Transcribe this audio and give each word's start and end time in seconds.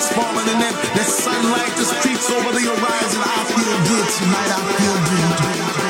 stars 0.00 0.12
falling 0.16 0.48
in 0.48 0.60
it. 0.60 0.74
That 0.96 1.06
sunlight 1.06 1.72
that 1.76 1.88
streaks 2.00 2.30
over 2.30 2.52
the 2.52 2.64
horizon. 2.64 3.22
I 3.22 3.44
feel 3.44 3.76
good 3.88 4.08
tonight. 4.16 4.50
I 4.50 4.60
feel 4.72 5.84
good. 5.84 5.89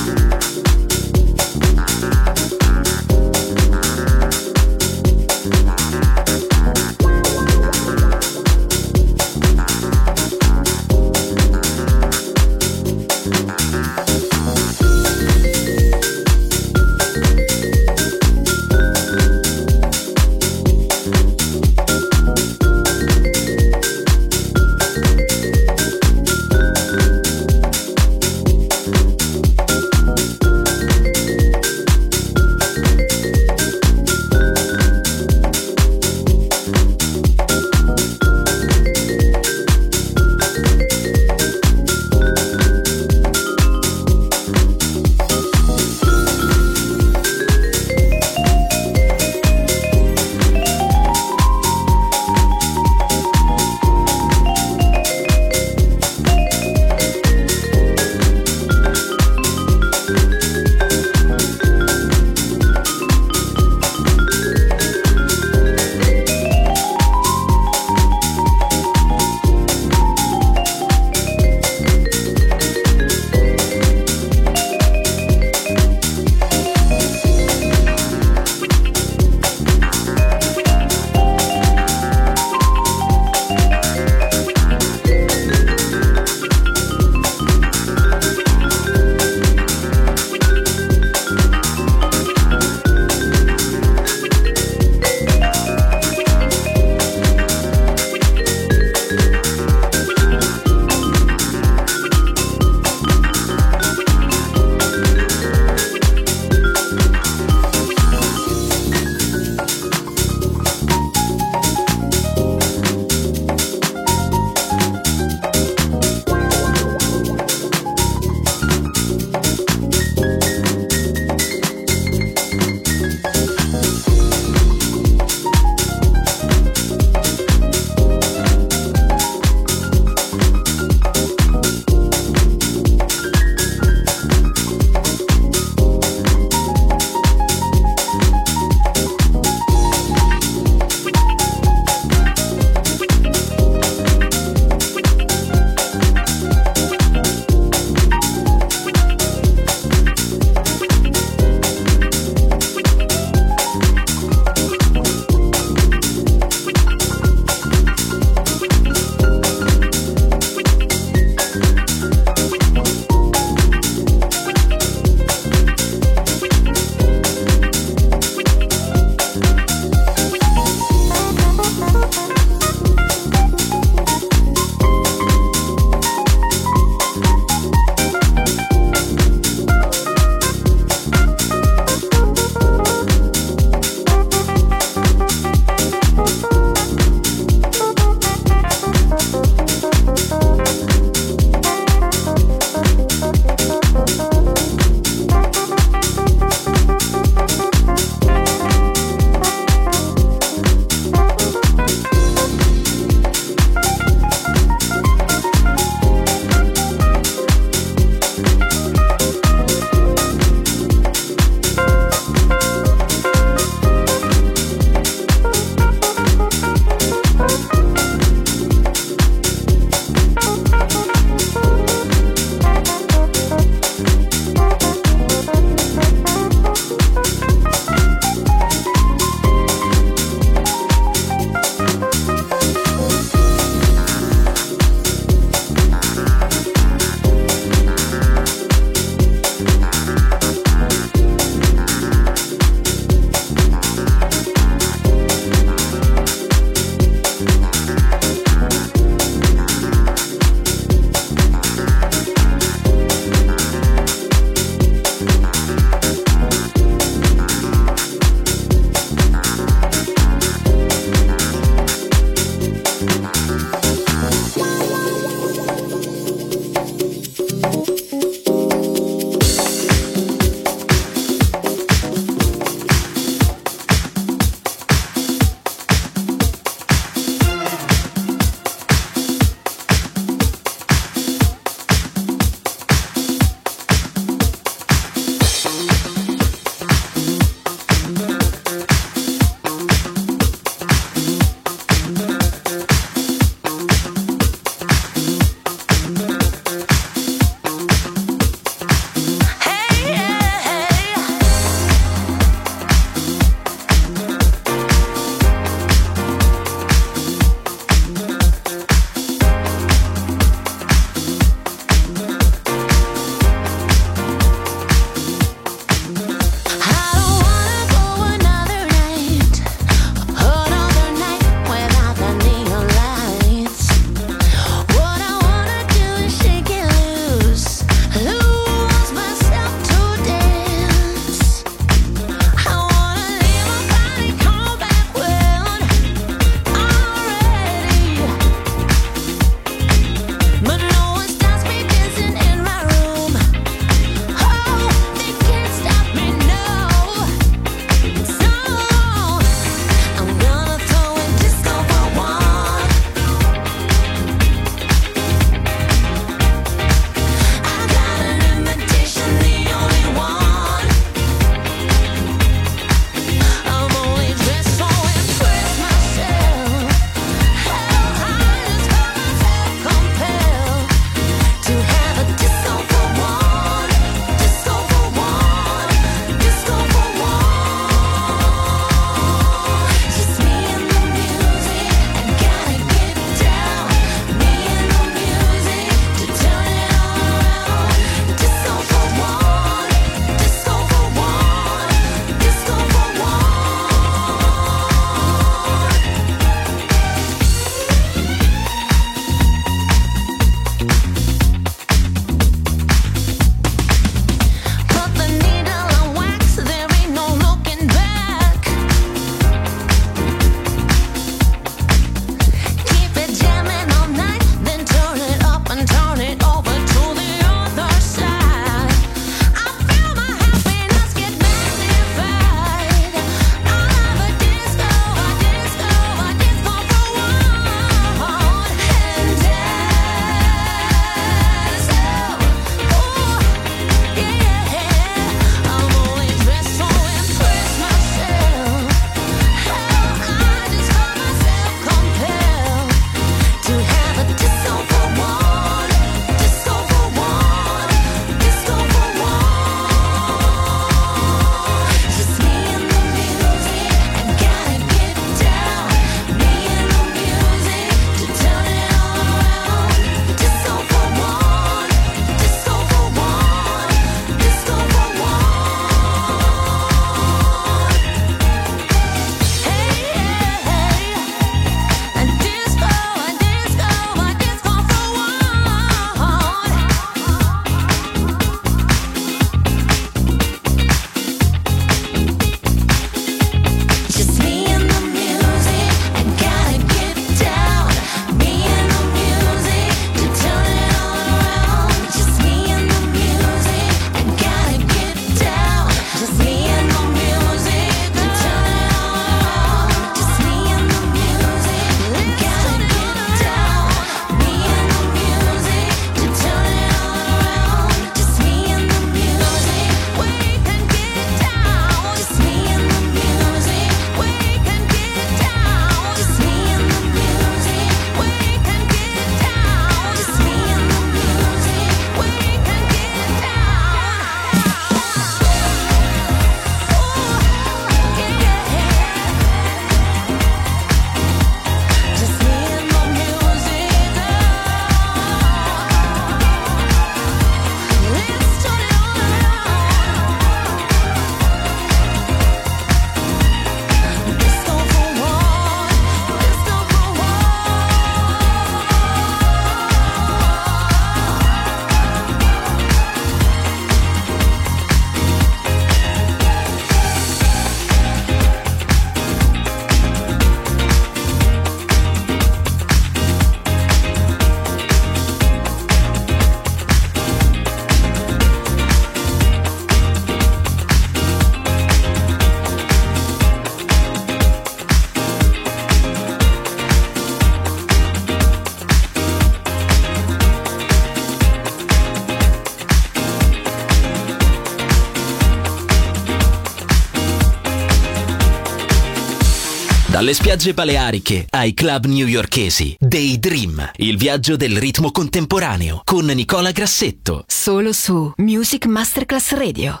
Dalle 590.16 590.32
spiagge 590.32 590.72
baleariche 590.72 591.44
ai 591.50 591.74
club 591.74 592.06
newyorkesi, 592.06 592.96
Daydream, 592.98 593.90
il 593.96 594.16
viaggio 594.16 594.56
del 594.56 594.78
ritmo 594.78 595.10
contemporaneo 595.10 596.00
con 596.04 596.24
Nicola 596.24 596.70
Grassetto. 596.70 597.44
Solo 597.46 597.92
su 597.92 598.32
Music 598.36 598.86
Masterclass 598.86 599.52
Radio. 599.52 600.00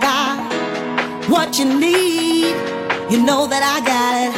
got 0.00 0.40
what 1.28 1.58
you 1.58 1.66
need. 1.66 2.56
You 3.12 3.22
know 3.22 3.46
that 3.46 3.62
I 3.62 3.76
got 3.84 4.12
it. 4.24 4.32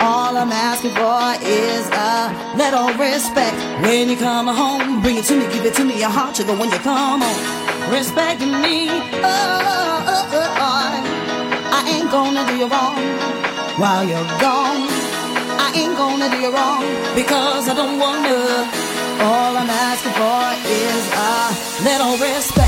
All 0.00 0.36
I'm 0.36 0.52
asking 0.52 0.94
for 0.94 1.20
is 1.42 1.84
a 1.90 2.30
little 2.56 2.94
respect. 2.96 3.56
When 3.82 4.08
you 4.08 4.16
come 4.16 4.46
home, 4.46 5.02
bring 5.02 5.16
it 5.16 5.24
to 5.26 5.34
me, 5.36 5.44
give 5.52 5.66
it 5.66 5.74
to 5.74 5.84
me, 5.84 5.98
your 5.98 6.10
heart 6.10 6.36
sugar. 6.36 6.54
When 6.54 6.70
you 6.70 6.78
come 6.78 7.20
home, 7.20 7.92
respect 7.92 8.40
me. 8.40 8.88
Oh, 8.88 9.26
oh, 9.26 10.14
oh, 10.14 10.38
oh, 10.38 10.64
oh. 10.64 10.88
I 11.78 11.82
ain't 11.94 12.10
gonna 12.10 12.46
do 12.46 12.54
you 12.56 12.68
wrong 12.68 12.96
while 13.80 14.04
you're 14.06 14.30
gone. 14.38 14.86
I 15.58 15.72
ain't 15.74 15.96
gonna 15.96 16.30
do 16.30 16.38
you 16.38 16.52
wrong 16.52 16.84
because 17.14 17.68
I 17.68 17.74
don't 17.74 17.98
wanna. 17.98 18.38
All 19.20 19.56
I'm 19.56 19.68
asking 19.68 20.14
for 20.14 20.42
is 20.70 21.04
a 21.10 21.82
little 21.82 22.14
respect. 22.22 22.67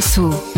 Dessous. 0.00 0.49